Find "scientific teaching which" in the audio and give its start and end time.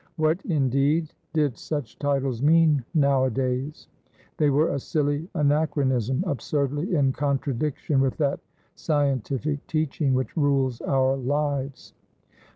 8.73-10.35